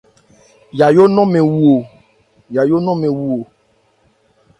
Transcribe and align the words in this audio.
Yajó 2.55 2.73
nɔ̂n 2.85 2.99
mɛn 2.99 3.13
wu 3.15 3.27
o. 3.37 3.39